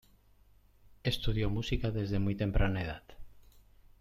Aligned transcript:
Estudió 1.03 1.51
música 1.51 1.91
desde 1.91 2.17
muy 2.17 2.33
temprana 2.33 2.81
edad. 2.81 3.03